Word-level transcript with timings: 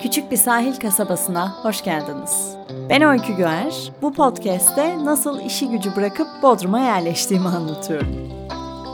Küçük 0.00 0.30
bir 0.30 0.36
sahil 0.36 0.76
kasabasına 0.76 1.64
hoş 1.64 1.84
geldiniz. 1.84 2.56
Ben 2.90 3.02
Öykü 3.02 3.32
Güer. 3.36 3.92
Bu 4.02 4.12
podcast'te 4.12 5.04
nasıl 5.04 5.40
işi 5.40 5.68
gücü 5.68 5.96
bırakıp 5.96 6.26
Bodrum'a 6.42 6.80
yerleştiğimi 6.80 7.48
anlatıyorum. 7.48 8.08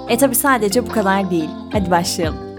E 0.08 0.16
tabi 0.16 0.34
sadece 0.34 0.86
bu 0.86 0.92
kadar 0.92 1.30
değil. 1.30 1.50
Hadi 1.72 1.90
başlayalım. 1.90 2.52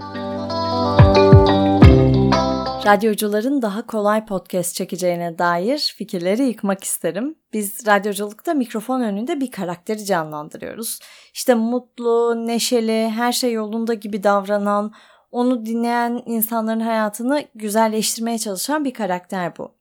Radyocuların 2.86 3.62
daha 3.62 3.86
kolay 3.86 4.26
podcast 4.26 4.74
çekeceğine 4.74 5.38
dair 5.38 5.94
fikirleri 5.96 6.42
yıkmak 6.42 6.84
isterim. 6.84 7.34
Biz 7.52 7.86
radyoculukta 7.86 8.54
mikrofon 8.54 9.00
önünde 9.00 9.40
bir 9.40 9.50
karakteri 9.50 10.04
canlandırıyoruz. 10.04 10.98
İşte 11.34 11.54
mutlu, 11.54 12.46
neşeli, 12.46 13.10
her 13.10 13.32
şey 13.32 13.52
yolunda 13.52 13.94
gibi 13.94 14.22
davranan, 14.22 14.92
onu 15.34 15.66
dinleyen 15.66 16.22
insanların 16.26 16.80
hayatını 16.80 17.44
güzelleştirmeye 17.54 18.38
çalışan 18.38 18.84
bir 18.84 18.94
karakter 18.94 19.56
bu. 19.58 19.74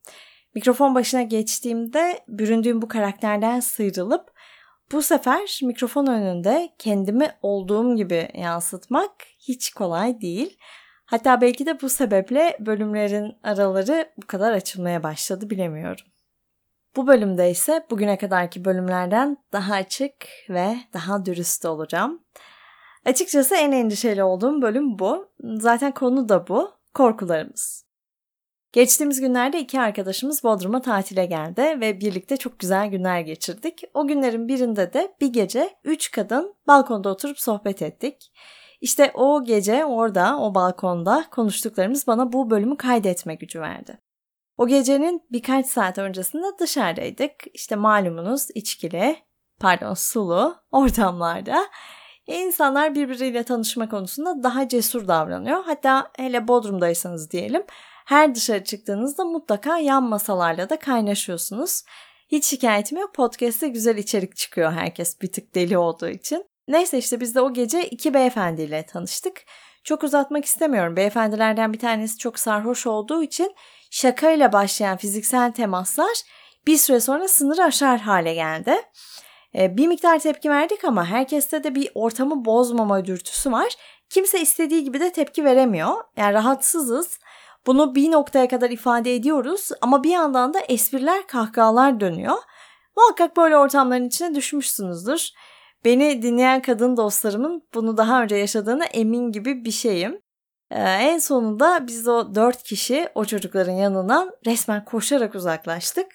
Mikrofon 0.55 0.95
başına 0.95 1.21
geçtiğimde 1.21 2.19
büründüğüm 2.27 2.81
bu 2.81 2.87
karakterden 2.87 3.59
sıyrılıp 3.59 4.31
bu 4.91 5.01
sefer 5.01 5.59
mikrofon 5.63 6.05
önünde 6.05 6.69
kendimi 6.79 7.31
olduğum 7.41 7.95
gibi 7.95 8.29
yansıtmak 8.33 9.11
hiç 9.39 9.73
kolay 9.73 10.21
değil. 10.21 10.57
Hatta 11.05 11.41
belki 11.41 11.65
de 11.65 11.81
bu 11.81 11.89
sebeple 11.89 12.57
bölümlerin 12.59 13.33
araları 13.43 14.09
bu 14.21 14.27
kadar 14.27 14.51
açılmaya 14.51 15.03
başladı 15.03 15.49
bilemiyorum. 15.49 16.05
Bu 16.95 17.07
bölümde 17.07 17.51
ise 17.51 17.85
bugüne 17.91 18.17
kadarki 18.17 18.65
bölümlerden 18.65 19.37
daha 19.53 19.73
açık 19.73 20.13
ve 20.49 20.77
daha 20.93 21.25
dürüst 21.25 21.65
olacağım. 21.65 22.23
Açıkçası 23.05 23.55
en 23.55 23.71
endişeli 23.71 24.23
olduğum 24.23 24.61
bölüm 24.61 24.99
bu. 24.99 25.31
Zaten 25.43 25.91
konu 25.91 26.29
da 26.29 26.47
bu. 26.47 26.71
Korkularımız. 26.93 27.85
Geçtiğimiz 28.71 29.21
günlerde 29.21 29.59
iki 29.59 29.81
arkadaşımız 29.81 30.43
Bodrum'a 30.43 30.81
tatile 30.81 31.25
geldi 31.25 31.61
ve 31.61 31.99
birlikte 31.99 32.37
çok 32.37 32.59
güzel 32.59 32.87
günler 32.87 33.19
geçirdik. 33.19 33.83
O 33.93 34.07
günlerin 34.07 34.47
birinde 34.47 34.93
de 34.93 35.15
bir 35.21 35.27
gece 35.33 35.69
üç 35.83 36.11
kadın 36.11 36.55
balkonda 36.67 37.09
oturup 37.09 37.39
sohbet 37.39 37.81
ettik. 37.81 38.31
İşte 38.81 39.11
o 39.13 39.43
gece 39.43 39.85
orada, 39.85 40.39
o 40.39 40.55
balkonda 40.55 41.25
konuştuklarımız 41.31 42.07
bana 42.07 42.33
bu 42.33 42.49
bölümü 42.49 42.77
kaydetme 42.77 43.35
gücü 43.35 43.61
verdi. 43.61 43.99
O 44.57 44.67
gecenin 44.67 45.21
birkaç 45.31 45.65
saat 45.65 45.97
öncesinde 45.97 46.45
dışarıdaydık. 46.59 47.31
İşte 47.53 47.75
malumunuz 47.75 48.47
içkili, 48.55 49.17
pardon 49.59 49.93
sulu 49.93 50.55
ortamlarda 50.71 51.65
insanlar 52.27 52.95
birbiriyle 52.95 53.43
tanışma 53.43 53.89
konusunda 53.89 54.43
daha 54.43 54.67
cesur 54.67 55.07
davranıyor. 55.07 55.63
Hatta 55.63 56.11
hele 56.17 56.47
Bodrum'daysanız 56.47 57.31
diyelim 57.31 57.63
her 58.05 58.35
dışarı 58.35 58.63
çıktığınızda 58.63 59.25
mutlaka 59.25 59.77
yan 59.77 60.03
masalarla 60.03 60.69
da 60.69 60.79
kaynaşıyorsunuz. 60.79 61.83
Hiç 62.27 62.45
şikayetim 62.45 62.97
yok. 62.97 63.13
Podcast'te 63.13 63.67
güzel 63.67 63.97
içerik 63.97 64.35
çıkıyor 64.35 64.71
herkes 64.71 65.21
bir 65.21 65.31
tık 65.31 65.55
deli 65.55 65.77
olduğu 65.77 66.09
için. 66.09 66.45
Neyse 66.67 66.97
işte 66.97 67.19
biz 67.19 67.35
de 67.35 67.41
o 67.41 67.53
gece 67.53 67.85
iki 67.89 68.13
beyefendiyle 68.13 68.85
tanıştık. 68.85 69.45
Çok 69.83 70.03
uzatmak 70.03 70.45
istemiyorum. 70.45 70.95
Beyefendilerden 70.95 71.73
bir 71.73 71.79
tanesi 71.79 72.17
çok 72.17 72.39
sarhoş 72.39 72.87
olduğu 72.87 73.23
için 73.23 73.55
şakayla 73.91 74.53
başlayan 74.53 74.97
fiziksel 74.97 75.51
temaslar 75.51 76.17
bir 76.67 76.77
süre 76.77 76.99
sonra 76.99 77.27
sınırı 77.27 77.63
aşar 77.63 77.99
hale 77.99 78.33
geldi. 78.33 78.81
Ee, 79.55 79.77
bir 79.77 79.87
miktar 79.87 80.19
tepki 80.19 80.49
verdik 80.49 80.85
ama 80.85 81.05
herkeste 81.05 81.63
de 81.63 81.75
bir 81.75 81.91
ortamı 81.95 82.45
bozmama 82.45 83.05
dürtüsü 83.05 83.51
var. 83.51 83.75
Kimse 84.09 84.41
istediği 84.41 84.83
gibi 84.83 84.99
de 84.99 85.11
tepki 85.11 85.45
veremiyor. 85.45 85.93
Yani 86.17 86.33
rahatsızız. 86.33 87.19
Bunu 87.67 87.95
bir 87.95 88.11
noktaya 88.11 88.47
kadar 88.47 88.69
ifade 88.69 89.15
ediyoruz 89.15 89.69
ama 89.81 90.03
bir 90.03 90.09
yandan 90.09 90.53
da 90.53 90.59
espriler, 90.59 91.27
kahkahalar 91.27 91.99
dönüyor. 91.99 92.37
Muhakkak 92.97 93.37
böyle 93.37 93.57
ortamların 93.57 94.07
içine 94.07 94.35
düşmüşsünüzdür. 94.35 95.31
Beni 95.85 96.21
dinleyen 96.21 96.61
kadın 96.61 96.97
dostlarımın 96.97 97.63
bunu 97.73 97.97
daha 97.97 98.23
önce 98.23 98.35
yaşadığına 98.35 98.85
emin 98.85 99.31
gibi 99.31 99.65
bir 99.65 99.71
şeyim. 99.71 100.21
Ee, 100.71 100.79
en 100.81 101.17
sonunda 101.17 101.87
biz 101.87 102.07
o 102.07 102.35
dört 102.35 102.63
kişi 102.63 103.09
o 103.15 103.25
çocukların 103.25 103.73
yanından 103.73 104.31
resmen 104.45 104.85
koşarak 104.85 105.35
uzaklaştık. 105.35 106.07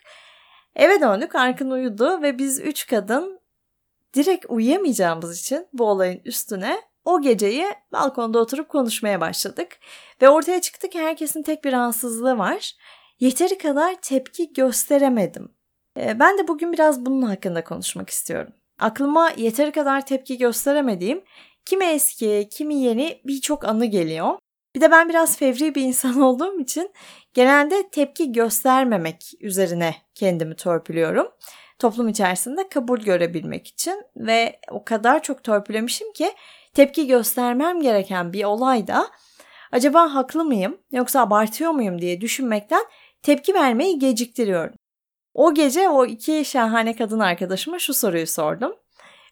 Eve 0.76 1.00
döndük, 1.00 1.34
Arkın 1.34 1.70
uyudu 1.70 2.22
ve 2.22 2.38
biz 2.38 2.60
üç 2.60 2.86
kadın 2.86 3.40
direkt 4.14 4.46
uyuyamayacağımız 4.48 5.40
için 5.40 5.66
bu 5.72 5.84
olayın 5.84 6.20
üstüne 6.24 6.80
o 7.04 7.20
geceyi 7.20 7.66
balkonda 7.92 8.38
oturup 8.38 8.68
konuşmaya 8.68 9.20
başladık. 9.20 9.78
Ve 10.22 10.28
ortaya 10.28 10.60
çıktı 10.60 10.88
ki 10.88 11.00
herkesin 11.00 11.42
tek 11.42 11.64
bir 11.64 11.72
rahatsızlığı 11.72 12.38
var. 12.38 12.72
Yeteri 13.20 13.58
kadar 13.58 13.94
tepki 14.02 14.52
gösteremedim. 14.52 15.54
Ee, 15.96 16.18
ben 16.20 16.38
de 16.38 16.48
bugün 16.48 16.72
biraz 16.72 17.06
bunun 17.06 17.22
hakkında 17.22 17.64
konuşmak 17.64 18.10
istiyorum. 18.10 18.52
Aklıma 18.78 19.30
yeteri 19.36 19.72
kadar 19.72 20.06
tepki 20.06 20.38
gösteremediğim, 20.38 21.24
kimi 21.64 21.84
eski, 21.84 22.48
kimi 22.50 22.74
yeni 22.74 23.20
birçok 23.24 23.64
anı 23.64 23.86
geliyor. 23.86 24.38
Bir 24.74 24.80
de 24.80 24.90
ben 24.90 25.08
biraz 25.08 25.36
fevri 25.36 25.74
bir 25.74 25.82
insan 25.82 26.20
olduğum 26.20 26.60
için 26.60 26.92
genelde 27.34 27.88
tepki 27.90 28.32
göstermemek 28.32 29.32
üzerine 29.40 29.94
kendimi 30.14 30.56
törpülüyorum. 30.56 31.28
Toplum 31.78 32.08
içerisinde 32.08 32.68
kabul 32.68 32.98
görebilmek 32.98 33.66
için 33.66 34.02
ve 34.16 34.60
o 34.70 34.84
kadar 34.84 35.22
çok 35.22 35.44
törpülemişim 35.44 36.12
ki 36.12 36.32
tepki 36.74 37.06
göstermem 37.06 37.80
gereken 37.80 38.32
bir 38.32 38.44
olayda 38.44 39.08
acaba 39.72 40.14
haklı 40.14 40.44
mıyım 40.44 40.78
yoksa 40.92 41.20
abartıyor 41.20 41.70
muyum 41.70 42.00
diye 42.00 42.20
düşünmekten 42.20 42.84
tepki 43.22 43.54
vermeyi 43.54 43.98
geciktiriyorum. 43.98 44.74
O 45.34 45.54
gece 45.54 45.88
o 45.88 46.06
iki 46.06 46.44
şahane 46.44 46.96
kadın 46.96 47.20
arkadaşıma 47.20 47.78
şu 47.78 47.94
soruyu 47.94 48.26
sordum. 48.26 48.74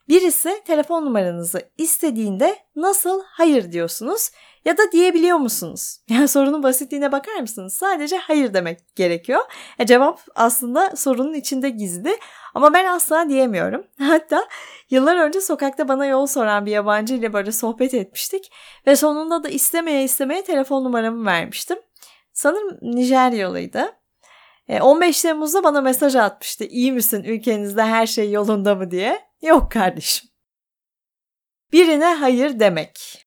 Birisi 0.09 0.63
telefon 0.65 1.05
numaranızı 1.05 1.63
istediğinde 1.79 2.57
nasıl 2.77 3.23
hayır 3.27 3.73
diyorsunuz 3.73 4.31
ya 4.65 4.79
da 4.79 4.93
diyebiliyor 4.93 5.39
musunuz? 5.39 5.99
Yani 6.11 6.29
sorunun 6.29 6.63
basitliğine 6.63 7.13
bakar 7.13 7.41
mısınız? 7.41 7.75
Sadece 7.75 8.17
hayır 8.17 8.55
demek 8.55 8.97
gerekiyor. 8.97 9.41
E 9.79 9.87
cevap 9.87 10.21
aslında 10.35 10.97
sorunun 10.97 11.35
içinde 11.35 11.71
gizli 11.71 12.19
ama 12.55 12.75
ben 12.75 12.85
asla 12.85 13.29
diyemiyorum. 13.29 13.87
Hatta 13.99 14.49
yıllar 14.91 15.17
önce 15.17 15.41
sokakta 15.41 15.89
bana 15.89 16.07
yol 16.07 16.27
soran 16.27 16.67
bir 16.67 16.71
yabancı 16.71 17.15
ile 17.15 17.33
böyle 17.33 17.53
sohbet 17.53 17.95
etmiştik 17.95 18.53
ve 18.87 18.97
sonunda 18.97 19.45
da 19.45 19.49
istemeye 19.49 20.05
istemeye 20.05 20.45
telefon 20.45 20.85
numaramı 20.85 21.27
vermiştim. 21.27 21.79
Sanırım 22.33 22.79
Nijeryalıydı. 22.83 23.93
15 24.81 25.25
e, 25.25 25.29
Temmuz'da 25.29 25.65
bana 25.65 25.81
mesaj 25.81 26.17
atmıştı. 26.17 26.65
İyi 26.65 26.93
misin 26.93 27.23
ülkenizde 27.23 27.83
her 27.83 28.07
şey 28.07 28.31
yolunda 28.31 28.75
mı 28.75 28.91
diye. 28.91 29.26
Yok 29.43 29.73
kardeşim. 29.73 30.31
Birine 31.73 32.15
hayır 32.15 32.61
demek. 32.61 33.27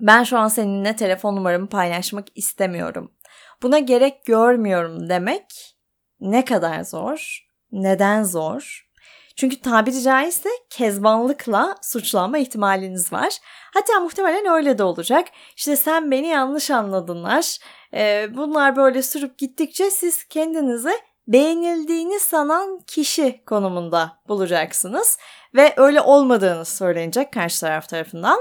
Ben 0.00 0.22
şu 0.22 0.38
an 0.38 0.48
seninle 0.48 0.96
telefon 0.96 1.36
numaramı 1.36 1.68
paylaşmak 1.68 2.26
istemiyorum. 2.34 3.14
Buna 3.62 3.78
gerek 3.78 4.24
görmüyorum 4.24 5.08
demek 5.08 5.76
ne 6.20 6.44
kadar 6.44 6.82
zor? 6.82 7.46
Neden 7.72 8.22
zor? 8.22 8.88
Çünkü 9.36 9.60
tabiri 9.60 10.02
caizse 10.02 10.48
kezbanlıkla 10.70 11.76
suçlanma 11.82 12.38
ihtimaliniz 12.38 13.12
var. 13.12 13.38
Hatta 13.74 14.00
muhtemelen 14.00 14.46
öyle 14.46 14.78
de 14.78 14.84
olacak. 14.84 15.28
İşte 15.56 15.76
sen 15.76 16.10
beni 16.10 16.26
yanlış 16.26 16.70
anladınlar. 16.70 17.58
Ee, 17.94 18.28
bunlar 18.36 18.76
böyle 18.76 19.02
sürüp 19.02 19.38
gittikçe 19.38 19.90
siz 19.90 20.24
kendinizi 20.24 20.92
beğenildiğini 21.28 22.20
sanan 22.20 22.80
kişi 22.86 23.44
konumunda 23.46 24.18
bulacaksınız. 24.28 25.18
Ve 25.54 25.74
öyle 25.76 26.00
olmadığını 26.00 26.64
söylenecek 26.64 27.32
karşı 27.32 27.60
taraf 27.60 27.88
tarafından. 27.88 28.38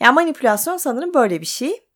Yani 0.00 0.14
manipülasyon 0.14 0.76
sanırım 0.76 1.14
böyle 1.14 1.40
bir 1.40 1.46
şey. 1.46 1.86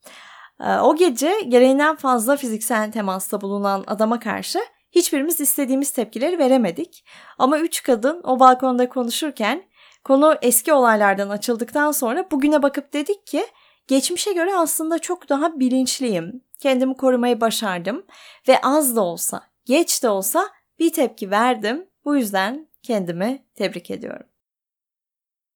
Ee, 0.60 0.74
o 0.74 0.96
gece 0.96 1.40
gereğinden 1.48 1.96
fazla 1.96 2.36
fiziksel 2.36 2.92
temasta 2.92 3.40
bulunan 3.40 3.84
adama 3.86 4.20
karşı 4.20 4.60
hiçbirimiz 4.90 5.40
istediğimiz 5.40 5.90
tepkileri 5.90 6.38
veremedik. 6.38 7.04
Ama 7.38 7.58
üç 7.58 7.82
kadın 7.82 8.20
o 8.24 8.40
balkonda 8.40 8.88
konuşurken 8.88 9.62
konu 10.04 10.36
eski 10.42 10.72
olaylardan 10.72 11.28
açıldıktan 11.28 11.92
sonra 11.92 12.30
bugüne 12.30 12.62
bakıp 12.62 12.92
dedik 12.92 13.26
ki 13.26 13.46
geçmişe 13.88 14.32
göre 14.32 14.54
aslında 14.54 14.98
çok 14.98 15.28
daha 15.28 15.60
bilinçliyim. 15.60 16.44
Kendimi 16.60 16.96
korumayı 16.96 17.40
başardım 17.40 18.06
ve 18.48 18.60
az 18.62 18.96
da 18.96 19.00
olsa, 19.00 19.42
geç 19.64 20.02
de 20.02 20.08
olsa 20.08 20.48
bir 20.78 20.92
tepki 20.92 21.30
verdim. 21.30 21.86
Bu 22.04 22.16
yüzden 22.16 22.68
kendimi 22.82 23.44
tebrik 23.54 23.90
ediyorum. 23.90 24.26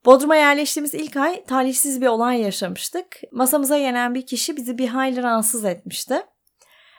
Bodrum'a 0.04 0.36
yerleştiğimiz 0.36 0.94
ilk 0.94 1.16
ay 1.16 1.44
talihsiz 1.44 2.00
bir 2.00 2.06
olay 2.06 2.40
yaşamıştık. 2.40 3.20
Masamıza 3.32 3.76
yenen 3.76 4.14
bir 4.14 4.26
kişi 4.26 4.56
bizi 4.56 4.78
bir 4.78 4.88
hayli 4.88 5.22
rahatsız 5.22 5.64
etmişti. 5.64 6.22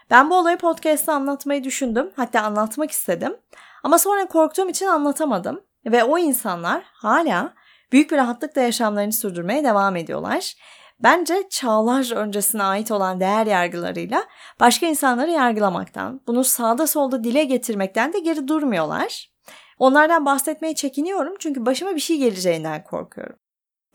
Ben 0.10 0.30
bu 0.30 0.36
olayı 0.36 0.58
podcast'ta 0.58 1.14
anlatmayı 1.14 1.64
düşündüm. 1.64 2.12
Hatta 2.16 2.42
anlatmak 2.42 2.92
istedim. 2.92 3.38
Ama 3.84 3.98
sonra 3.98 4.26
korktuğum 4.26 4.70
için 4.70 4.86
anlatamadım. 4.86 5.64
Ve 5.86 6.04
o 6.04 6.18
insanlar 6.18 6.84
hala 6.94 7.54
büyük 7.92 8.12
bir 8.12 8.18
rahatlıkla 8.18 8.62
yaşamlarını 8.62 9.14
sürdürmeye 9.14 9.64
devam 9.64 9.96
ediyorlar. 9.96 10.56
Bence 11.00 11.44
çağlar 11.50 12.16
öncesine 12.16 12.64
ait 12.64 12.92
olan 12.92 13.20
değer 13.20 13.46
yargılarıyla 13.46 14.24
başka 14.60 14.86
insanları 14.86 15.32
yargılamaktan, 15.32 16.22
bunu 16.28 16.44
sağda 16.44 16.88
solda 16.88 17.24
dile 17.24 17.44
getirmekten 17.44 18.14
de 18.14 18.20
geri 18.20 18.48
durmuyorlar. 18.48 19.36
Onlardan 19.80 20.26
bahsetmeye 20.26 20.76
çekiniyorum 20.76 21.36
çünkü 21.40 21.66
başıma 21.66 21.96
bir 21.96 22.00
şey 22.00 22.18
geleceğinden 22.18 22.84
korkuyorum. 22.84 23.36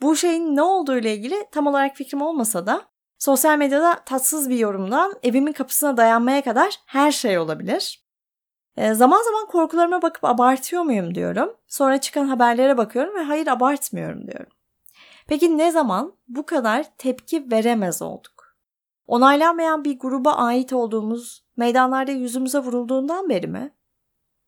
Bu 0.01 0.15
şeyin 0.15 0.55
ne 0.55 0.61
olduğu 0.61 0.97
ile 0.97 1.13
ilgili 1.15 1.35
tam 1.51 1.67
olarak 1.67 1.95
fikrim 1.95 2.21
olmasa 2.21 2.65
da 2.65 2.81
sosyal 3.19 3.57
medyada 3.57 3.95
tatsız 4.05 4.49
bir 4.49 4.57
yorumdan 4.57 5.13
evimin 5.23 5.53
kapısına 5.53 5.97
dayanmaya 5.97 6.41
kadar 6.41 6.75
her 6.85 7.11
şey 7.11 7.39
olabilir. 7.39 8.05
E, 8.77 8.93
zaman 8.93 9.23
zaman 9.23 9.45
korkularıma 9.45 10.01
bakıp 10.01 10.25
abartıyor 10.25 10.83
muyum 10.83 11.15
diyorum. 11.15 11.57
Sonra 11.67 11.97
çıkan 11.97 12.27
haberlere 12.27 12.77
bakıyorum 12.77 13.15
ve 13.15 13.23
hayır 13.23 13.47
abartmıyorum 13.47 14.27
diyorum. 14.27 14.51
Peki 15.31 15.57
ne 15.57 15.71
zaman 15.71 16.13
bu 16.27 16.45
kadar 16.45 16.97
tepki 16.97 17.51
veremez 17.51 18.01
olduk? 18.01 18.57
Onaylanmayan 19.07 19.83
bir 19.83 19.99
gruba 19.99 20.33
ait 20.33 20.73
olduğumuz 20.73 21.45
meydanlarda 21.57 22.11
yüzümüze 22.11 22.59
vurulduğundan 22.59 23.29
beri 23.29 23.47
mi? 23.47 23.75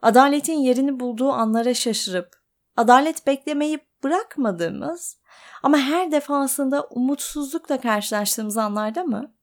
Adaletin 0.02 0.54
yerini 0.54 1.00
bulduğu 1.00 1.32
anlara 1.32 1.74
şaşırıp 1.74 2.30
adalet 2.78 3.28
beklemeyi 3.28 3.80
bırakmadığımız 4.04 5.20
ama 5.64 5.78
her 5.78 6.12
defasında 6.12 6.84
umutsuzlukla 6.84 7.82
karşılaştığımız 7.82 8.58
anlarda 8.58 9.04
mı? 9.04 9.36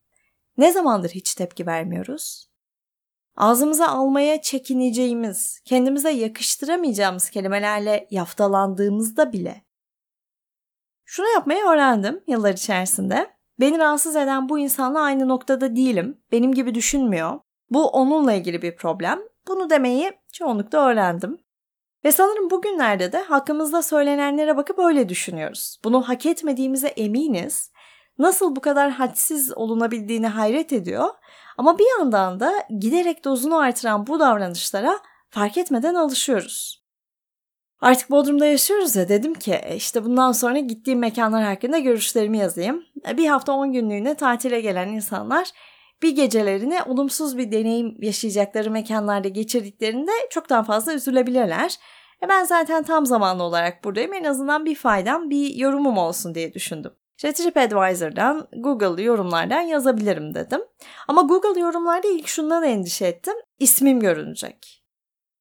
Ne 0.58 0.72
zamandır 0.72 1.10
hiç 1.10 1.34
tepki 1.34 1.66
vermiyoruz? 1.66 2.50
Ağzımıza 3.37 3.88
almaya 3.88 4.42
çekineceğimiz, 4.42 5.60
kendimize 5.64 6.10
yakıştıramayacağımız 6.10 7.31
kelimelerle 7.31 8.08
yaftalandığımızda 8.10 9.32
bile. 9.32 9.69
Şunu 11.12 11.29
yapmayı 11.29 11.65
öğrendim 11.65 12.23
yıllar 12.27 12.53
içerisinde. 12.53 13.31
Beni 13.61 13.79
rahatsız 13.79 14.17
eden 14.17 14.49
bu 14.49 14.59
insanla 14.59 15.01
aynı 15.01 15.29
noktada 15.29 15.77
değilim. 15.77 16.21
Benim 16.33 16.55
gibi 16.55 16.75
düşünmüyor. 16.75 17.41
Bu 17.71 17.89
onunla 17.89 18.33
ilgili 18.33 18.62
bir 18.62 18.77
problem. 18.77 19.19
Bunu 19.49 19.71
demeyi 19.71 20.12
çoğunlukla 20.33 20.79
öğrendim. 20.89 21.39
Ve 22.05 22.12
sanırım 22.12 22.51
bugünlerde 22.51 23.12
de 23.12 23.19
hakkımızda 23.23 23.83
söylenenlere 23.83 24.57
bakıp 24.57 24.79
öyle 24.79 25.09
düşünüyoruz. 25.09 25.79
Bunu 25.85 26.09
hak 26.09 26.27
etmediğimize 26.27 26.89
eminiz. 26.89 27.73
Nasıl 28.19 28.57
bu 28.57 28.61
kadar 28.61 28.91
hadsiz 28.91 29.57
olunabildiğini 29.57 30.29
hayret 30.29 30.73
ediyor. 30.73 31.09
Ama 31.59 31.79
bir 31.79 31.99
yandan 31.99 32.41
da 32.41 32.53
giderek 32.79 33.25
dozunu 33.25 33.59
artıran 33.59 34.07
bu 34.07 34.21
davranışlara 34.21 34.99
fark 35.31 35.59
etmeden 35.59 35.95
alışıyoruz. 35.95 36.80
Artık 37.81 38.11
Bodrum'da 38.11 38.47
yaşıyoruz 38.47 38.97
ya 38.97 39.09
dedim 39.09 39.35
ki 39.35 39.61
e, 39.62 39.77
işte 39.77 40.05
bundan 40.05 40.32
sonra 40.32 40.59
gittiğim 40.59 40.99
mekanlar 40.99 41.44
hakkında 41.44 41.79
görüşlerimi 41.79 42.38
yazayım. 42.38 42.85
E, 43.09 43.17
bir 43.17 43.29
hafta 43.29 43.53
10 43.53 43.73
günlüğüne 43.73 44.15
tatile 44.15 44.61
gelen 44.61 44.88
insanlar 44.88 45.49
bir 46.03 46.17
gecelerini 46.17 46.82
olumsuz 46.87 47.38
bir 47.38 47.53
deneyim 47.53 47.97
yaşayacakları 48.03 48.71
mekanlarda 48.71 49.29
geçirdiklerinde 49.29 50.11
çoktan 50.31 50.65
fazla 50.65 50.94
üzülebilirler. 50.94 51.77
E 52.23 52.29
ben 52.29 52.44
zaten 52.44 52.82
tam 52.82 53.06
zamanlı 53.06 53.43
olarak 53.43 53.85
buradayım. 53.85 54.12
En 54.12 54.25
azından 54.25 54.65
bir 54.65 54.75
faydam, 54.75 55.31
bir 55.31 55.55
yorumum 55.55 55.99
olsun 55.99 56.35
diye 56.35 56.55
düşündüm. 56.55 56.93
İşte 57.17 57.33
TripAdvisor'dan, 57.33 58.49
Google 58.56 59.03
yorumlardan 59.03 59.61
yazabilirim 59.61 60.35
dedim. 60.35 60.61
Ama 61.09 61.23
Google 61.23 61.61
yorumlarda 61.61 62.09
ilk 62.09 62.29
şundan 62.29 62.65
endişe 62.65 63.06
ettim. 63.06 63.35
İsmim 63.59 64.00
görünecek. 64.00 64.80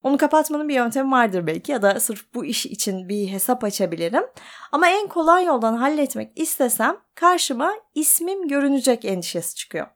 Onu 0.04 0.18
kapatmanın 0.18 0.70
bir 0.70 0.76
yöntemi 0.76 1.12
vardır 1.12 1.48
belki 1.48 1.72
ya 1.72 1.82
da 1.82 2.00
sırf 2.00 2.34
bu 2.34 2.46
iş 2.46 2.66
için 2.66 3.10
bir 3.10 3.28
hesap 3.28 3.64
açabilirim. 3.64 4.24
Ama 4.72 4.90
en 4.90 5.08
kolay 5.08 5.46
yoldan 5.46 5.74
halletmek 5.74 6.32
istesem 6.36 6.98
karşıma 7.16 7.74
ismim 7.96 8.48
görünecek 8.48 9.06
endişesi 9.06 9.56
çıkıyor. 9.56 9.88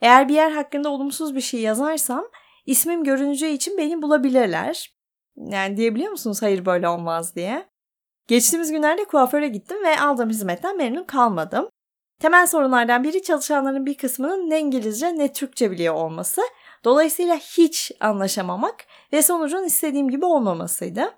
Eğer 0.00 0.28
bir 0.28 0.34
yer 0.34 0.50
hakkında 0.50 0.88
olumsuz 0.88 1.34
bir 1.34 1.40
şey 1.40 1.60
yazarsam 1.60 2.24
ismim 2.66 3.04
görüneceği 3.04 3.54
için 3.54 3.78
beni 3.78 4.02
bulabilirler. 4.02 4.94
Yani 5.36 5.76
diyebiliyor 5.76 6.10
musunuz 6.10 6.42
hayır 6.42 6.66
böyle 6.66 6.88
olmaz 6.88 7.36
diye. 7.36 7.68
Geçtiğimiz 8.26 8.72
günlerde 8.72 9.04
kuaföre 9.04 9.48
gittim 9.48 9.84
ve 9.84 10.00
aldığım 10.00 10.30
hizmetten 10.30 10.76
memnun 10.76 11.04
kalmadım. 11.04 11.68
Temel 12.20 12.46
sorunlardan 12.46 13.04
biri 13.04 13.22
çalışanların 13.22 13.86
bir 13.86 13.96
kısmının 13.96 14.50
ne 14.50 14.60
İngilizce 14.60 15.18
ne 15.18 15.32
Türkçe 15.32 15.70
biliyor 15.70 15.94
olması. 15.94 16.40
Dolayısıyla 16.84 17.36
hiç 17.36 17.92
anlaşamamak 18.00 18.84
ve 19.12 19.22
sonucun 19.22 19.64
istediğim 19.64 20.08
gibi 20.08 20.24
olmamasıydı. 20.24 21.14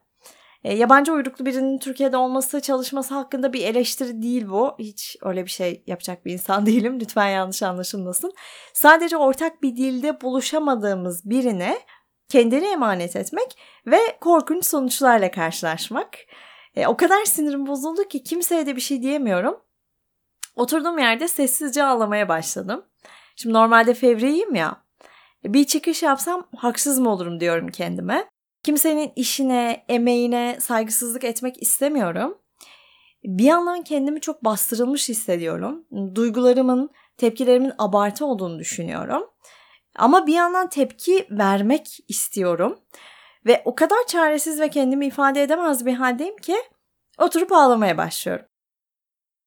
E, 0.64 0.74
yabancı 0.74 1.12
uyruklu 1.12 1.46
birinin 1.46 1.78
Türkiye'de 1.78 2.16
olması, 2.16 2.60
çalışması 2.60 3.14
hakkında 3.14 3.52
bir 3.52 3.64
eleştiri 3.64 4.22
değil 4.22 4.48
bu. 4.48 4.74
Hiç 4.78 5.16
öyle 5.22 5.44
bir 5.44 5.50
şey 5.50 5.82
yapacak 5.86 6.26
bir 6.26 6.32
insan 6.32 6.66
değilim. 6.66 7.00
Lütfen 7.00 7.28
yanlış 7.28 7.62
anlaşılmasın. 7.62 8.32
Sadece 8.72 9.16
ortak 9.16 9.62
bir 9.62 9.76
dilde 9.76 10.20
buluşamadığımız 10.20 11.30
birine 11.30 11.78
kendini 12.28 12.66
emanet 12.66 13.16
etmek 13.16 13.58
ve 13.86 13.98
korkunç 14.20 14.66
sonuçlarla 14.66 15.30
karşılaşmak. 15.30 16.08
E, 16.76 16.86
o 16.86 16.96
kadar 16.96 17.24
sinirim 17.24 17.66
bozuldu 17.66 18.08
ki 18.08 18.22
kimseye 18.22 18.66
de 18.66 18.76
bir 18.76 18.80
şey 18.80 19.02
diyemiyorum. 19.02 19.60
Oturduğum 20.56 20.98
yerde 20.98 21.28
sessizce 21.28 21.84
ağlamaya 21.84 22.28
başladım. 22.28 22.84
Şimdi 23.36 23.54
normalde 23.54 23.94
fevriyim 23.94 24.54
ya. 24.54 24.85
Bir 25.46 25.64
çıkış 25.64 26.02
yapsam 26.02 26.48
haksız 26.56 26.98
mı 26.98 27.10
olurum 27.10 27.40
diyorum 27.40 27.68
kendime. 27.68 28.28
Kimsenin 28.62 29.12
işine, 29.16 29.84
emeğine 29.88 30.56
saygısızlık 30.60 31.24
etmek 31.24 31.62
istemiyorum. 31.62 32.38
Bir 33.24 33.44
yandan 33.44 33.82
kendimi 33.82 34.20
çok 34.20 34.44
bastırılmış 34.44 35.08
hissediyorum. 35.08 35.84
Duygularımın, 36.14 36.90
tepkilerimin 37.16 37.72
abartı 37.78 38.26
olduğunu 38.26 38.58
düşünüyorum. 38.58 39.30
Ama 39.96 40.26
bir 40.26 40.34
yandan 40.34 40.68
tepki 40.68 41.26
vermek 41.30 41.98
istiyorum. 42.08 42.78
Ve 43.46 43.62
o 43.64 43.74
kadar 43.74 44.06
çaresiz 44.06 44.60
ve 44.60 44.70
kendimi 44.70 45.06
ifade 45.06 45.42
edemez 45.42 45.86
bir 45.86 45.94
haldeyim 45.94 46.36
ki 46.36 46.56
oturup 47.18 47.52
ağlamaya 47.52 47.98
başlıyorum. 47.98 48.46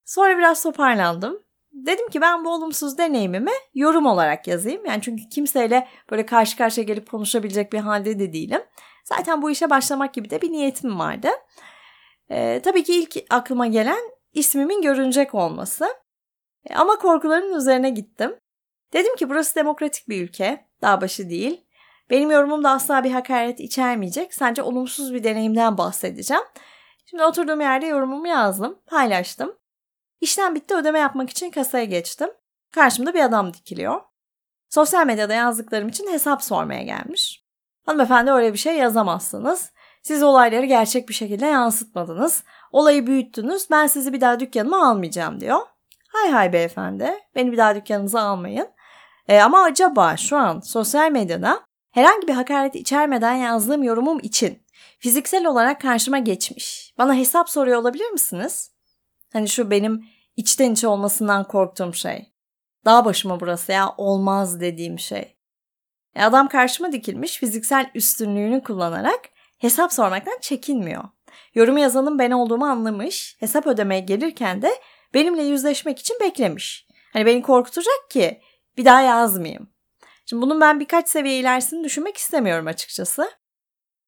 Sonra 0.05 0.37
biraz 0.37 0.63
toparlandım. 0.63 1.43
Dedim 1.71 2.09
ki 2.09 2.21
ben 2.21 2.45
bu 2.45 2.49
olumsuz 2.49 2.97
deneyimimi 2.97 3.51
yorum 3.73 4.05
olarak 4.05 4.47
yazayım. 4.47 4.85
Yani 4.85 5.01
çünkü 5.01 5.29
kimseyle 5.29 5.87
böyle 6.11 6.25
karşı 6.25 6.57
karşıya 6.57 6.83
gelip 6.83 7.11
konuşabilecek 7.11 7.73
bir 7.73 7.79
halde 7.79 8.19
de 8.19 8.33
değilim. 8.33 8.61
Zaten 9.03 9.41
bu 9.41 9.51
işe 9.51 9.69
başlamak 9.69 10.13
gibi 10.13 10.29
de 10.29 10.41
bir 10.41 10.51
niyetim 10.51 10.99
vardı. 10.99 11.27
Ee, 12.31 12.61
tabii 12.63 12.83
ki 12.83 12.93
ilk 12.93 13.17
aklıma 13.29 13.67
gelen 13.67 13.99
ismimin 14.33 14.81
görünecek 14.81 15.35
olması. 15.35 15.87
Ee, 16.69 16.75
ama 16.75 16.95
korkularımın 16.95 17.57
üzerine 17.57 17.89
gittim. 17.89 18.35
Dedim 18.93 19.15
ki 19.15 19.29
burası 19.29 19.55
demokratik 19.55 20.09
bir 20.09 20.21
ülke, 20.23 20.65
dağ 20.81 21.01
başı 21.01 21.29
değil. 21.29 21.65
Benim 22.09 22.31
yorumum 22.31 22.63
da 22.63 22.69
asla 22.69 23.03
bir 23.03 23.11
hakaret 23.11 23.59
içermeyecek. 23.59 24.33
Sence 24.33 24.61
olumsuz 24.63 25.13
bir 25.13 25.23
deneyimden 25.23 25.77
bahsedeceğim. 25.77 26.43
Şimdi 27.05 27.23
oturduğum 27.23 27.61
yerde 27.61 27.85
yorumumu 27.85 28.27
yazdım, 28.27 28.79
paylaştım. 28.85 29.58
İşlem 30.21 30.55
bitti 30.55 30.75
ödeme 30.75 30.99
yapmak 30.99 31.29
için 31.29 31.51
kasaya 31.51 31.85
geçtim. 31.85 32.29
Karşımda 32.71 33.13
bir 33.13 33.23
adam 33.23 33.53
dikiliyor. 33.53 34.01
Sosyal 34.69 35.05
medyada 35.05 35.33
yazdıklarım 35.33 35.87
için 35.87 36.11
hesap 36.11 36.43
sormaya 36.43 36.83
gelmiş. 36.83 37.43
Hanımefendi 37.85 38.31
öyle 38.31 38.53
bir 38.53 38.57
şey 38.57 38.75
yazamazsınız. 38.75 39.71
Siz 40.03 40.23
olayları 40.23 40.65
gerçek 40.65 41.09
bir 41.09 41.13
şekilde 41.13 41.45
yansıtmadınız. 41.45 42.43
Olayı 42.71 43.07
büyüttünüz. 43.07 43.67
Ben 43.71 43.87
sizi 43.87 44.13
bir 44.13 44.21
daha 44.21 44.39
dükkanıma 44.39 44.89
almayacağım 44.89 45.39
diyor. 45.39 45.59
Hay 46.07 46.31
hay 46.31 46.53
beyefendi. 46.53 47.19
Beni 47.35 47.51
bir 47.51 47.57
daha 47.57 47.75
dükkanınıza 47.75 48.21
almayın. 48.21 48.67
E, 49.27 49.39
ama 49.39 49.63
acaba 49.63 50.17
şu 50.17 50.37
an 50.37 50.59
sosyal 50.59 51.11
medyada 51.11 51.61
herhangi 51.91 52.27
bir 52.27 52.33
hakaret 52.33 52.75
içermeden 52.75 53.33
yazdığım 53.33 53.83
yorumum 53.83 54.19
için 54.19 54.63
fiziksel 54.99 55.45
olarak 55.45 55.81
karşıma 55.81 56.19
geçmiş. 56.19 56.93
Bana 56.97 57.15
hesap 57.15 57.49
soruyor 57.49 57.79
olabilir 57.79 58.09
misiniz? 58.09 58.71
Hani 59.33 59.49
şu 59.49 59.71
benim 59.71 60.05
içten 60.35 60.71
içe 60.71 60.87
olmasından 60.87 61.43
korktuğum 61.43 61.93
şey. 61.93 62.33
Dağ 62.85 63.05
başıma 63.05 63.39
burası 63.39 63.71
ya 63.71 63.93
olmaz 63.97 64.61
dediğim 64.61 64.99
şey. 64.99 65.37
E 66.15 66.23
adam 66.23 66.47
karşıma 66.47 66.91
dikilmiş 66.91 67.37
fiziksel 67.37 67.91
üstünlüğünü 67.95 68.63
kullanarak 68.63 69.19
hesap 69.57 69.93
sormaktan 69.93 70.37
çekinmiyor. 70.41 71.03
Yorumu 71.55 71.79
yazanın 71.79 72.19
ben 72.19 72.31
olduğumu 72.31 72.65
anlamış, 72.65 73.37
hesap 73.39 73.67
ödemeye 73.67 74.01
gelirken 74.01 74.61
de 74.61 74.71
benimle 75.13 75.43
yüzleşmek 75.43 75.99
için 75.99 76.17
beklemiş. 76.21 76.87
Hani 77.13 77.25
beni 77.25 77.41
korkutacak 77.41 78.09
ki 78.09 78.41
bir 78.77 78.85
daha 78.85 79.01
yazmayayım. 79.01 79.69
Şimdi 80.25 80.41
bunun 80.41 80.61
ben 80.61 80.79
birkaç 80.79 81.09
seviye 81.09 81.37
ilerisini 81.37 81.83
düşünmek 81.83 82.17
istemiyorum 82.17 82.67
açıkçası. 82.67 83.31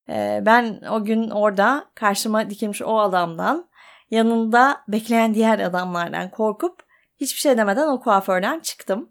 Ee, 0.10 0.44
ben 0.46 0.82
o 0.92 1.04
gün 1.04 1.30
orada 1.30 1.92
karşıma 1.96 2.50
dikilmiş 2.50 2.82
o 2.82 3.00
adamdan, 3.00 3.70
yanında 4.12 4.84
bekleyen 4.88 5.34
diğer 5.34 5.60
adamlardan 5.60 6.32
korkup 6.32 6.84
hiçbir 7.18 7.40
şey 7.40 7.58
demeden 7.58 7.88
o 7.88 8.00
kuaförden 8.00 8.60
çıktım. 8.60 9.10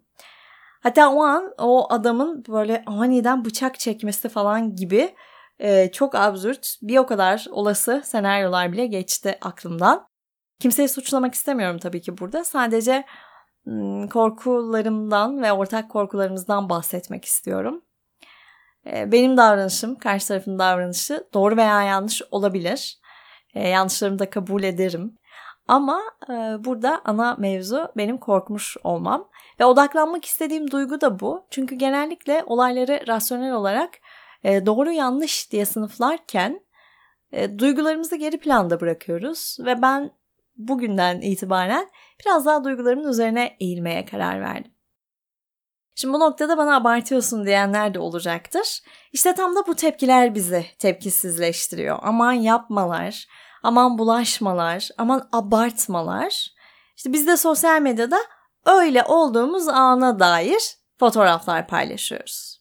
Hatta 0.82 1.12
o 1.12 1.22
an 1.22 1.54
o 1.58 1.92
adamın 1.92 2.44
böyle 2.48 2.82
aniden 2.86 3.44
bıçak 3.44 3.78
çekmesi 3.78 4.28
falan 4.28 4.76
gibi 4.76 5.14
e, 5.58 5.92
çok 5.92 6.14
absürt 6.14 6.76
bir 6.82 6.98
o 6.98 7.06
kadar 7.06 7.46
olası 7.50 8.02
senaryolar 8.04 8.72
bile 8.72 8.86
geçti 8.86 9.38
aklımdan. 9.40 10.08
Kimseyi 10.60 10.88
suçlamak 10.88 11.34
istemiyorum 11.34 11.78
tabii 11.78 12.02
ki 12.02 12.18
burada. 12.18 12.44
Sadece 12.44 13.04
korkularımdan 14.10 15.42
ve 15.42 15.52
ortak 15.52 15.90
korkularımızdan 15.90 16.68
bahsetmek 16.68 17.24
istiyorum. 17.24 17.82
Benim 18.86 19.36
davranışım, 19.36 19.94
karşı 19.94 20.28
tarafın 20.28 20.58
davranışı 20.58 21.28
doğru 21.34 21.56
veya 21.56 21.82
yanlış 21.82 22.22
olabilir. 22.30 23.00
Yanlışlarımı 23.54 24.18
da 24.18 24.30
kabul 24.30 24.62
ederim. 24.62 25.18
Ama 25.68 26.00
burada 26.58 27.00
ana 27.04 27.34
mevzu 27.34 27.88
benim 27.96 28.18
korkmuş 28.18 28.76
olmam. 28.84 29.28
Ve 29.60 29.64
odaklanmak 29.64 30.24
istediğim 30.24 30.70
duygu 30.70 31.00
da 31.00 31.20
bu. 31.20 31.46
Çünkü 31.50 31.74
genellikle 31.74 32.44
olayları 32.46 33.00
rasyonel 33.08 33.52
olarak 33.52 33.90
doğru 34.44 34.92
yanlış 34.92 35.52
diye 35.52 35.66
sınıflarken 35.66 36.60
duygularımızı 37.58 38.16
geri 38.16 38.38
planda 38.38 38.80
bırakıyoruz. 38.80 39.56
Ve 39.60 39.82
ben 39.82 40.10
bugünden 40.56 41.20
itibaren 41.20 41.88
biraz 42.24 42.46
daha 42.46 42.64
duygularımın 42.64 43.08
üzerine 43.08 43.56
eğilmeye 43.60 44.04
karar 44.04 44.40
verdim. 44.40 44.72
Şimdi 45.94 46.14
bu 46.14 46.20
noktada 46.20 46.58
bana 46.58 46.76
abartıyorsun 46.76 47.46
diyenler 47.46 47.94
de 47.94 47.98
olacaktır. 47.98 48.80
İşte 49.12 49.34
tam 49.34 49.56
da 49.56 49.66
bu 49.66 49.74
tepkiler 49.74 50.34
bizi 50.34 50.66
tepkisizleştiriyor. 50.78 51.98
Aman 52.02 52.32
yapmalar, 52.32 53.26
aman 53.62 53.98
bulaşmalar, 53.98 54.88
aman 54.98 55.28
abartmalar. 55.32 56.46
İşte 56.96 57.12
biz 57.12 57.26
de 57.26 57.36
sosyal 57.36 57.80
medyada 57.80 58.18
öyle 58.66 59.02
olduğumuz 59.02 59.68
ana 59.68 60.18
dair 60.18 60.76
fotoğraflar 60.98 61.68
paylaşıyoruz. 61.68 62.60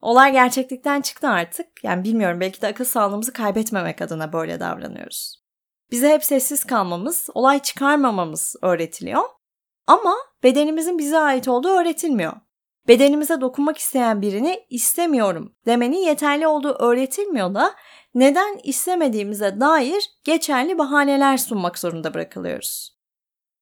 Olay 0.00 0.32
gerçeklikten 0.32 1.00
çıktı 1.00 1.28
artık. 1.28 1.84
Yani 1.84 2.04
bilmiyorum 2.04 2.40
belki 2.40 2.62
de 2.62 2.66
akıl 2.66 2.84
sağlığımızı 2.84 3.32
kaybetmemek 3.32 4.02
adına 4.02 4.32
böyle 4.32 4.60
davranıyoruz. 4.60 5.40
Bize 5.90 6.08
hep 6.08 6.24
sessiz 6.24 6.64
kalmamız, 6.64 7.28
olay 7.34 7.58
çıkarmamamız 7.58 8.56
öğretiliyor. 8.62 9.22
Ama 9.86 10.14
bedenimizin 10.42 10.98
bize 10.98 11.18
ait 11.18 11.48
olduğu 11.48 11.68
öğretilmiyor. 11.68 12.32
Bedenimize 12.88 13.40
dokunmak 13.40 13.78
isteyen 13.78 14.22
birini 14.22 14.66
istemiyorum 14.70 15.54
demenin 15.66 15.96
yeterli 15.96 16.46
olduğu 16.46 16.76
öğretilmiyor 16.78 17.54
da 17.54 17.74
neden 18.14 18.58
istemediğimize 18.64 19.60
dair 19.60 20.10
geçerli 20.24 20.78
bahaneler 20.78 21.36
sunmak 21.36 21.78
zorunda 21.78 22.14
bırakılıyoruz. 22.14 23.00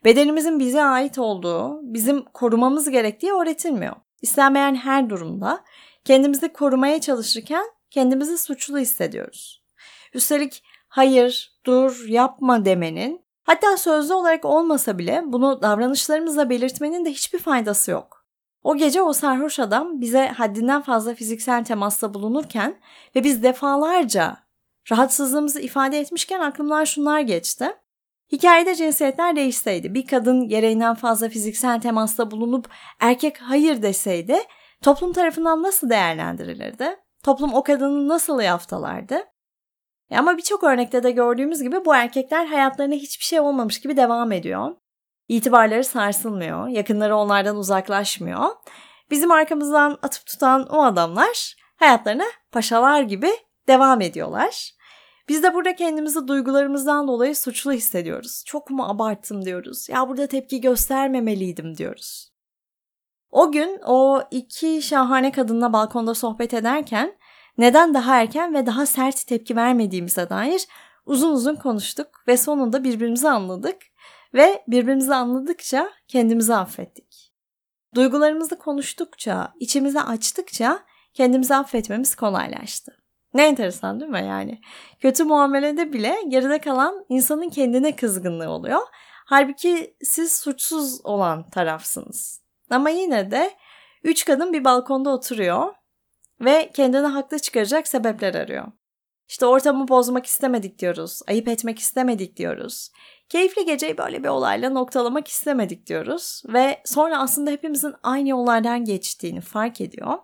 Bedenimizin 0.05 0.59
bize 0.59 0.83
ait 0.83 1.19
olduğu, 1.19 1.81
bizim 1.83 2.25
korumamız 2.25 2.91
gerektiği 2.91 3.33
öğretilmiyor. 3.33 3.97
İstenmeyen 4.23 4.75
her 4.75 5.11
durumda 5.11 5.65
kendimizi 6.05 6.53
korumaya 6.53 7.01
çalışırken 7.01 7.65
kendimizi 7.91 8.39
suçlu 8.39 8.79
hissediyoruz. 8.79 9.63
Üstelik 10.15 10.63
hayır, 10.89 11.59
dur, 11.67 12.05
yapma 12.09 12.65
demenin 12.65 13.25
hatta 13.43 13.77
sözlü 13.77 14.15
olarak 14.15 14.45
olmasa 14.45 14.99
bile 14.99 15.23
bunu 15.27 15.63
davranışlarımızla 15.63 16.51
belirtmenin 16.51 17.05
de 17.05 17.11
hiçbir 17.11 17.39
faydası 17.39 17.91
yok. 17.91 18.18
O 18.69 18.77
gece 18.77 19.03
o 19.03 19.13
sarhoş 19.13 19.59
adam 19.59 20.01
bize 20.01 20.29
haddinden 20.29 20.83
fazla 20.83 21.15
fiziksel 21.15 21.65
temasta 21.65 22.15
bulunurken 22.15 22.81
ve 23.17 23.25
biz 23.25 23.43
defalarca 23.43 24.37
rahatsızlığımızı 24.91 25.61
ifade 25.61 26.01
etmişken 26.01 26.41
aklımdan 26.41 26.85
şunlar 26.85 27.21
geçti. 27.21 27.77
Hikayede 28.33 28.75
cinsiyetler 28.75 29.37
değişseydi, 29.37 29.95
bir 29.95 30.07
kadın 30.07 30.49
gereğinden 30.49 30.95
fazla 30.95 31.29
fiziksel 31.29 31.81
temasta 31.81 32.31
bulunup 32.31 32.69
erkek 33.01 33.43
hayır 33.43 33.83
deseydi 33.83 34.39
toplum 34.83 35.13
tarafından 35.13 35.63
nasıl 35.63 35.91
değerlendirilirdi? 35.91 36.97
Toplum 37.23 37.55
o 37.55 37.63
kadını 37.63 38.09
nasıl 38.09 38.41
yaftalardı? 38.41 39.25
E 40.11 40.19
ama 40.19 40.37
birçok 40.37 40.65
örnekte 40.65 41.03
de 41.03 41.11
gördüğümüz 41.11 41.63
gibi 41.63 41.85
bu 41.85 41.95
erkekler 41.95 42.47
hayatlarına 42.47 42.95
hiçbir 42.95 43.25
şey 43.25 43.41
olmamış 43.41 43.81
gibi 43.81 43.97
devam 43.97 44.33
ediyor. 44.33 44.77
İtibarları 45.29 45.85
sarsılmıyor, 45.85 46.69
yakınları 46.69 47.17
onlardan 47.17 47.57
uzaklaşmıyor. 47.57 48.49
Bizim 49.11 49.31
arkamızdan 49.31 49.99
atıp 50.03 50.27
tutan 50.27 50.69
o 50.69 50.83
adamlar 50.83 51.57
hayatlarına 51.77 52.27
paşalar 52.53 53.03
gibi 53.03 53.31
devam 53.69 54.01
ediyorlar. 54.01 54.71
Biz 55.29 55.43
de 55.43 55.55
burada 55.55 55.75
kendimizi 55.77 56.29
duygularımızdan 56.29 57.09
dolayı 57.09 57.37
suçlu 57.37 57.73
hissediyoruz. 57.73 58.43
Çok 58.47 58.71
mu 58.71 58.85
abarttım 58.89 59.45
diyoruz. 59.45 59.89
Ya 59.89 60.09
burada 60.09 60.27
tepki 60.27 60.61
göstermemeliydim 60.61 61.77
diyoruz. 61.77 62.33
O 63.31 63.53
gün 63.53 63.81
o 63.87 64.23
iki 64.31 64.83
şahane 64.83 65.33
kadınla 65.33 65.73
balkonda 65.73 66.15
sohbet 66.15 66.55
ederken 66.55 67.19
neden 67.59 67.95
daha 67.95 68.21
erken 68.21 68.55
ve 68.55 68.67
daha 68.67 68.87
sert 68.87 69.27
tepki 69.27 69.57
vermediğimize 69.57 70.31
dair 70.31 70.67
uzun 71.07 71.33
uzun 71.33 71.55
konuştuk 71.55 72.07
ve 72.29 72.37
sonunda 72.37 72.85
birbirimizi 72.85 73.29
anladık 73.29 73.77
ve 74.35 74.65
birbirimizi 74.69 75.15
anladıkça 75.15 75.91
kendimizi 76.09 76.55
affettik. 76.55 77.33
Duygularımızı 77.95 78.59
konuştukça, 78.59 79.53
içimizi 79.61 80.01
açtıkça 80.01 80.79
kendimizi 81.15 81.55
affetmemiz 81.55 82.15
kolaylaştı. 82.15 82.99
Ne 83.35 83.47
enteresan 83.47 84.01
değil 84.01 84.11
mi 84.11 84.25
yani? 84.27 84.61
Kötü 85.01 85.25
muamelede 85.25 85.93
bile 85.93 86.17
geride 86.29 86.59
kalan 86.59 87.05
insanın 87.09 87.49
kendine 87.49 87.97
kızgınlığı 87.97 88.51
oluyor. 88.51 88.81
Halbuki 89.27 89.97
siz 90.03 90.39
suçsuz 90.39 91.07
olan 91.07 91.51
tarafsınız. 91.51 92.43
Ama 92.71 92.91
yine 92.91 93.31
de 93.31 93.51
üç 94.05 94.25
kadın 94.25 94.53
bir 94.53 94.65
balkonda 94.65 95.11
oturuyor 95.11 95.75
ve 96.41 96.71
kendini 96.75 97.07
haklı 97.07 97.39
çıkaracak 97.39 97.89
sebepler 97.89 98.35
arıyor. 98.35 98.73
İşte 99.29 99.47
ortamı 99.47 99.89
bozmak 99.89 100.27
istemedik 100.27 100.79
diyoruz, 100.79 101.21
ayıp 101.29 101.49
etmek 101.49 101.79
istemedik 101.79 102.37
diyoruz. 102.37 102.91
Keyifli 103.29 103.65
geceyi 103.65 103.99
böyle 103.99 104.25
bir 104.25 104.29
olayla 104.29 104.71
noktalamak 104.71 105.29
istemedik 105.29 105.87
diyoruz 105.87 106.43
ve 106.49 106.83
sonra 106.85 107.19
aslında 107.19 107.51
hepimizin 107.51 107.95
aynı 108.03 108.29
yollardan 108.29 108.85
geçtiğini 108.85 109.41
fark 109.41 109.81
ediyor. 109.81 110.19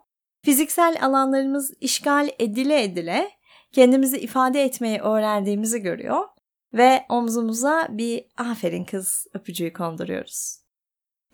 Fiziksel 0.45 0.99
alanlarımız 1.03 1.73
işgal 1.81 2.29
edile 2.39 2.83
edile 2.83 3.31
kendimizi 3.73 4.19
ifade 4.19 4.63
etmeyi 4.63 5.01
öğrendiğimizi 5.01 5.81
görüyor 5.81 6.29
ve 6.75 7.07
omzumuza 7.09 7.89
bir 7.91 8.25
aferin 8.37 8.85
kız 8.85 9.27
öpücüğü 9.35 9.73
konduruyoruz. 9.73 10.59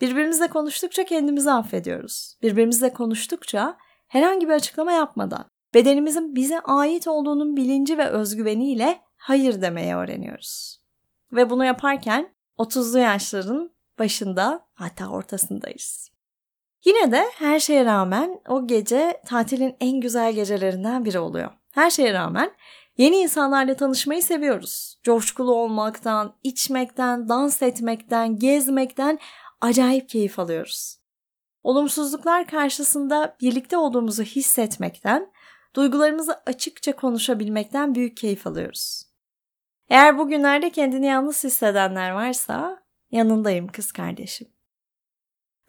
Birbirimizle 0.01 0.47
konuştukça 0.47 1.05
kendimizi 1.05 1.51
affediyoruz. 1.51 2.37
Birbirimizle 2.41 2.93
konuştukça 2.93 3.77
herhangi 4.07 4.47
bir 4.47 4.53
açıklama 4.53 4.91
yapmadan 4.91 5.45
bedenimizin 5.73 6.35
bize 6.35 6.59
ait 6.59 7.07
olduğunun 7.07 7.55
bilinci 7.55 7.97
ve 7.97 8.07
özgüveniyle 8.07 9.01
hayır 9.17 9.61
demeyi 9.61 9.95
öğreniyoruz. 9.95 10.81
Ve 11.31 11.49
bunu 11.49 11.65
yaparken 11.65 12.33
30'lu 12.57 12.99
yaşların 12.99 13.71
başında 13.99 14.67
hatta 14.73 15.07
ortasındayız. 15.07 16.11
Yine 16.85 17.11
de 17.11 17.25
her 17.35 17.59
şeye 17.59 17.85
rağmen 17.85 18.41
o 18.47 18.67
gece 18.67 19.21
tatilin 19.25 19.75
en 19.79 19.99
güzel 19.99 20.33
gecelerinden 20.33 21.05
biri 21.05 21.19
oluyor. 21.19 21.51
Her 21.71 21.89
şeye 21.89 22.13
rağmen 22.13 22.51
yeni 22.97 23.17
insanlarla 23.17 23.75
tanışmayı 23.75 24.23
seviyoruz. 24.23 24.97
Coşkulu 25.03 25.53
olmaktan, 25.53 26.35
içmekten, 26.43 27.29
dans 27.29 27.61
etmekten, 27.61 28.39
gezmekten 28.39 29.19
acayip 29.61 30.09
keyif 30.09 30.39
alıyoruz. 30.39 30.97
Olumsuzluklar 31.63 32.47
karşısında 32.47 33.35
birlikte 33.41 33.77
olduğumuzu 33.77 34.23
hissetmekten, 34.23 35.31
duygularımızı 35.75 36.41
açıkça 36.45 36.95
konuşabilmekten 36.95 37.95
büyük 37.95 38.17
keyif 38.17 38.47
alıyoruz. 38.47 39.03
Eğer 39.89 40.17
bugünlerde 40.17 40.69
kendini 40.69 41.05
yalnız 41.05 41.43
hissedenler 41.43 42.11
varsa 42.11 42.83
yanındayım 43.11 43.67
kız 43.67 43.91
kardeşim. 43.91 44.47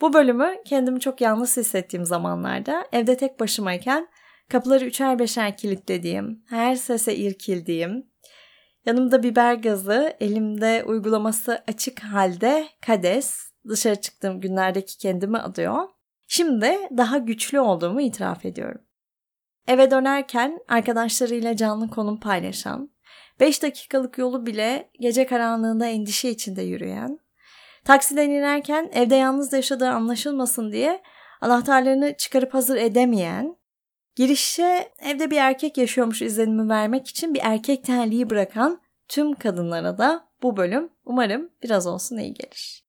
Bu 0.00 0.12
bölümü 0.12 0.56
kendimi 0.64 1.00
çok 1.00 1.20
yalnız 1.20 1.56
hissettiğim 1.56 2.04
zamanlarda 2.04 2.86
evde 2.92 3.16
tek 3.16 3.40
başımayken 3.40 4.08
kapıları 4.48 4.84
üçer 4.84 5.18
beşer 5.18 5.56
kilitlediğim, 5.56 6.44
her 6.48 6.74
sese 6.74 7.16
irkildiğim, 7.16 8.06
yanımda 8.86 9.22
biber 9.22 9.54
gazı, 9.54 10.16
elimde 10.20 10.84
uygulaması 10.86 11.64
açık 11.68 12.00
halde 12.00 12.68
kades, 12.86 13.52
dışarı 13.68 14.00
çıktığım 14.00 14.40
günlerdeki 14.40 14.98
kendimi 14.98 15.38
adıyor. 15.38 15.88
Şimdi 16.26 16.78
daha 16.96 17.18
güçlü 17.18 17.60
olduğumu 17.60 18.00
itiraf 18.00 18.44
ediyorum. 18.44 18.80
Eve 19.68 19.90
dönerken 19.90 20.58
arkadaşlarıyla 20.68 21.56
canlı 21.56 21.90
konum 21.90 22.20
paylaşan, 22.20 22.90
5 23.40 23.62
dakikalık 23.62 24.18
yolu 24.18 24.46
bile 24.46 24.90
gece 25.00 25.26
karanlığında 25.26 25.86
endişe 25.86 26.30
içinde 26.30 26.62
yürüyen, 26.62 27.18
taksiden 27.84 28.30
inerken 28.30 28.90
evde 28.92 29.14
yalnız 29.14 29.52
yaşadığı 29.52 29.88
anlaşılmasın 29.88 30.72
diye 30.72 31.02
anahtarlarını 31.40 32.16
çıkarıp 32.16 32.54
hazır 32.54 32.76
edemeyen, 32.76 33.56
girişe 34.16 34.92
evde 34.98 35.30
bir 35.30 35.36
erkek 35.36 35.78
yaşıyormuş 35.78 36.22
izlenimi 36.22 36.68
vermek 36.68 37.08
için 37.08 37.34
bir 37.34 37.40
erkek 37.42 37.84
terliği 37.84 38.30
bırakan 38.30 38.80
tüm 39.08 39.34
kadınlara 39.34 39.98
da 39.98 40.28
bu 40.42 40.56
bölüm 40.56 40.90
umarım 41.04 41.50
biraz 41.62 41.86
olsun 41.86 42.16
iyi 42.16 42.34
gelir. 42.34 42.84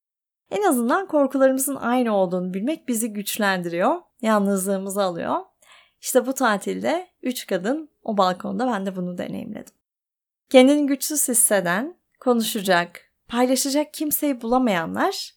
En 0.52 0.64
azından 0.64 1.08
korkularımızın 1.08 1.76
aynı 1.76 2.16
olduğunu 2.16 2.54
bilmek 2.54 2.88
bizi 2.88 3.14
güçlendiriyor, 3.14 4.02
yalnızlığımızı 4.22 5.04
alıyor. 5.04 5.53
İşte 6.04 6.26
bu 6.26 6.34
tatilde 6.34 7.08
üç 7.22 7.48
kadın 7.48 7.90
o 8.04 8.18
balkonda 8.18 8.68
ben 8.68 8.86
de 8.86 8.96
bunu 8.96 9.18
deneyimledim. 9.18 9.74
Kendini 10.50 10.88
güçsüz 10.88 11.30
hisseden, 11.30 11.96
konuşacak, 12.20 13.02
paylaşacak 13.28 13.94
kimseyi 13.94 14.42
bulamayanlar 14.42 15.34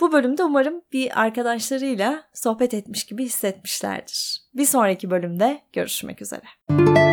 bu 0.00 0.12
bölümde 0.12 0.44
umarım 0.44 0.82
bir 0.92 1.20
arkadaşlarıyla 1.20 2.22
sohbet 2.34 2.74
etmiş 2.74 3.06
gibi 3.06 3.24
hissetmişlerdir. 3.24 4.42
Bir 4.54 4.64
sonraki 4.64 5.10
bölümde 5.10 5.62
görüşmek 5.72 6.22
üzere. 6.22 7.09